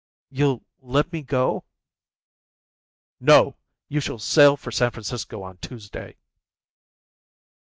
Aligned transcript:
"You'll 0.31 0.63
let 0.81 1.13
me 1.13 1.21
go?" 1.21 1.63
"No. 3.19 3.55
You 3.87 3.99
shall 3.99 4.17
sail 4.17 4.57
for 4.57 4.71
San 4.71 4.89
Francisco 4.89 5.43
on 5.43 5.57
Tuesday." 5.57 6.17